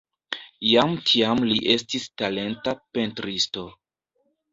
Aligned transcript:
Jam 0.67 0.93
tiam 1.09 1.43
li 1.49 1.57
estis 1.73 2.07
talenta 2.21 2.73
pentristo. 2.99 3.67